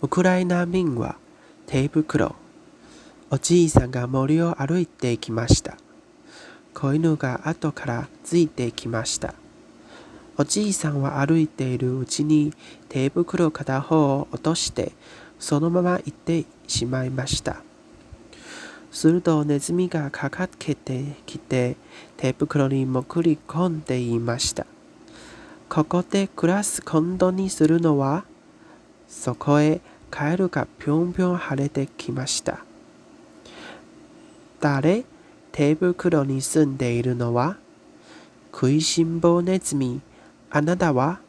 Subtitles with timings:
[0.00, 1.16] ウクライナ民は
[1.66, 2.34] 手袋。
[3.30, 5.76] おじいさんが森を歩いてきました。
[6.74, 9.34] 子犬が後からついてきました。
[10.36, 12.52] おじいさんは歩いているうちに
[12.88, 14.92] 手袋片方を落として
[15.38, 17.62] そのまま行ってしまいました。
[18.90, 21.76] するとネズミがかかけてきて
[22.16, 24.66] 手袋に潜り込んでいました。
[25.68, 28.24] ここで暮らす今度にするのは
[29.12, 32.64] そこへカエルがぴょんぴょん晴れてきました。
[34.58, 35.04] 誰
[35.52, 37.58] 手袋に住んでいるのは？
[38.52, 40.00] 食いしん坊ネズミ。
[40.50, 41.20] あなたは？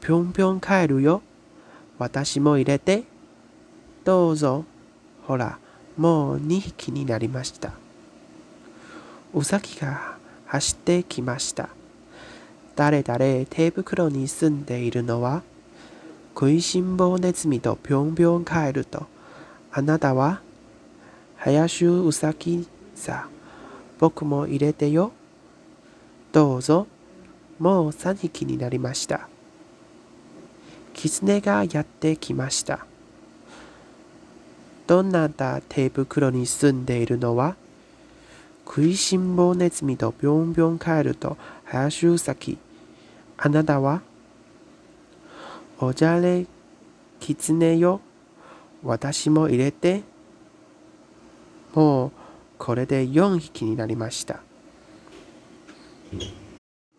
[0.00, 1.22] ぴょんぴょん帰るよ。
[1.98, 3.04] 私も入れて。
[4.02, 4.64] どうぞ。
[5.26, 5.58] ほら、
[5.96, 7.72] もう2匹になりました。
[9.34, 10.16] うさぎが
[10.46, 11.68] 走ってきました。
[12.74, 15.42] 誰々手袋に住んでいるのは？
[16.38, 19.06] 食いしん坊ネズミとぴょんぴょん帰ると。
[19.72, 20.42] あなたは
[21.36, 23.26] 林うさぎさ。
[23.98, 25.12] 僕も入れてよ。
[26.32, 26.86] どうぞ。
[27.58, 29.30] もう3匹になりました。
[30.92, 32.84] 狐がやってきました。
[34.86, 37.56] どんなた手袋に住んでいるのは
[38.66, 42.58] 食いしん坊ネズミとぴょんぴょん帰ると林うさぎ。
[43.38, 44.02] あなたは
[45.78, 46.46] おじゃれ
[47.20, 48.00] 狐よ。
[48.82, 50.02] 私も入れて。
[51.74, 52.12] もう
[52.56, 54.40] これで4匹になりました。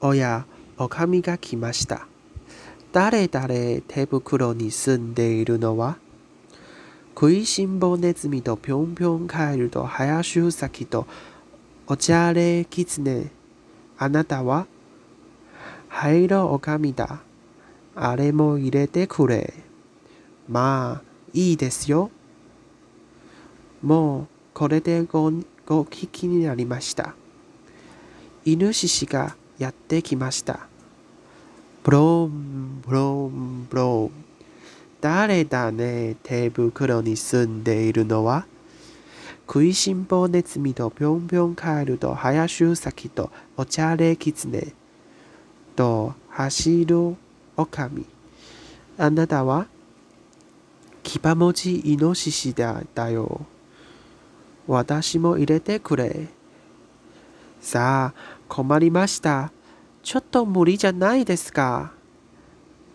[0.00, 0.46] おや、
[0.78, 2.06] おかみが来ました。
[2.92, 5.96] 誰々手袋に住んでいるのは？
[7.14, 11.08] 食いしん坊ネズミとぴょんぴょんカエルと林うさぎと
[11.88, 13.32] おちゃれきつね。
[13.98, 14.66] あなたは？
[15.88, 17.20] 灰色おかみだ。
[18.02, 19.52] あれも入れてくれ。
[20.48, 22.10] まあ、いいですよ。
[23.82, 27.14] もう、これで 5, 5匹になりました。
[28.46, 30.60] イノシシがやってきました。
[31.82, 34.10] ブロン、ブロン、ブロン。
[35.02, 38.46] 誰だね、手袋に住んでいるのは？
[39.46, 44.72] 食いしん坊ネズミとぴょんぴょんカエルと林うさぎとおちゃれきつね
[45.76, 47.16] と走る
[47.60, 48.06] おかみ。
[48.96, 49.66] あなたは
[51.02, 53.46] 牙文字イノシシだだよ。
[54.66, 56.28] 私も入れてくれ。
[57.60, 59.52] さあ、困りました。
[60.02, 61.92] ちょっと無理じゃないですか。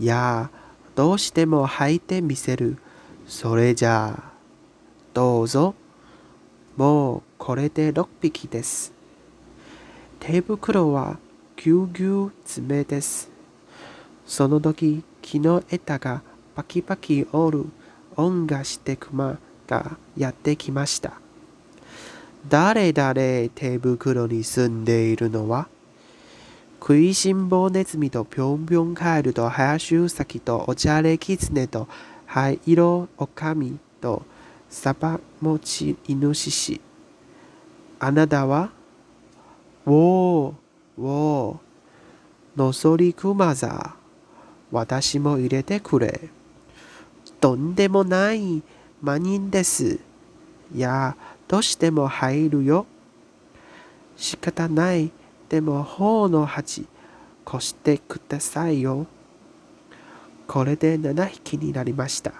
[0.00, 0.50] いや、
[0.94, 2.78] どうしても履いてみせる。
[3.26, 4.32] それじゃあ、
[5.14, 5.74] どうぞ。
[6.76, 8.92] もうこれで6匹です。
[10.18, 11.18] 手袋は
[11.56, 13.37] ぎゅうぎゅう爪です。
[14.28, 16.20] その時、木の枝が
[16.54, 17.64] パキパキ折る
[18.14, 21.14] 音がして熊がやってきました。
[22.46, 23.14] 誰々
[23.54, 25.66] 手袋に住んでいるのは
[26.78, 31.88] 食いしん坊ネズミとぴょんぴょんカエルと林うさぎとおちゃれキツネと
[32.26, 34.22] 灰色おかみと
[34.68, 36.80] サバモチイノシシ。
[37.98, 38.70] あなたは
[39.86, 40.54] おー、
[41.00, 43.97] おー、のそりくまざ。
[44.70, 46.28] 私も入れてくれ。
[47.40, 48.62] とんでもない、
[49.00, 50.00] マニンです。
[50.74, 52.86] いや、どうしても入るよ。
[54.16, 55.10] 仕方ない。
[55.48, 56.86] でも、頬の鉢、
[57.44, 59.06] こしてくださいよ。
[60.46, 62.32] これで7匹になりました。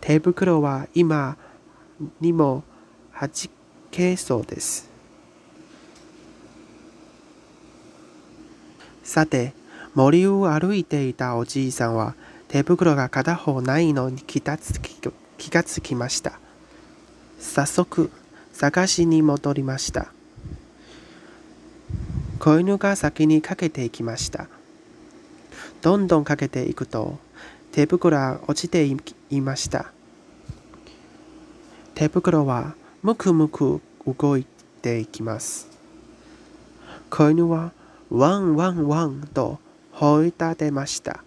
[0.00, 1.36] 手袋は今
[2.20, 2.64] にも
[3.14, 3.50] 8
[3.90, 4.90] けそうです。
[9.02, 9.54] さて、
[9.94, 12.16] 森を歩いていたおじいさんは
[12.48, 15.00] 手袋が片方ないのに気がつき
[15.38, 16.38] 気がつきました。
[17.38, 18.10] 早速
[18.52, 20.12] 探しに戻りました。
[22.40, 24.48] 子犬が先にかけていきました。
[25.80, 27.18] どんどんかけていくと
[27.70, 28.84] 手袋は落ちて
[29.30, 29.92] いました。
[31.94, 34.44] 手袋はむくむく動い
[34.82, 35.68] ていきます。
[37.10, 37.72] 子犬は
[38.10, 39.58] ワンワンワンと
[39.94, 41.22] 放り立てました。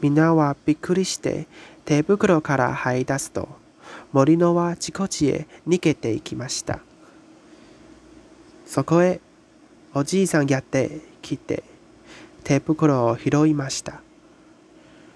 [0.00, 1.46] 皆はびっくりして
[1.84, 3.48] 手袋から這い出すと
[4.12, 6.80] 森のはちこちへ逃げていきました。
[8.66, 9.20] そこへ
[9.94, 11.62] おじいさんやってきて
[12.42, 14.03] 手袋を拾いました。